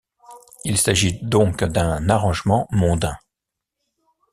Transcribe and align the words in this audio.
Il 0.63 0.79
s'agit 0.79 1.19
donc 1.23 1.63
d'un 1.63 2.09
arrangement 2.09 2.67
mondain. 2.71 3.17